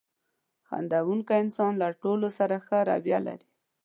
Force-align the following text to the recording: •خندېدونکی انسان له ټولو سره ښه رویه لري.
•خندېدونکی 0.67 1.33
انسان 1.43 1.71
له 1.81 1.87
ټولو 2.01 2.27
سره 2.37 2.55
ښه 2.65 2.77
رویه 2.89 3.19
لري. 3.27 3.47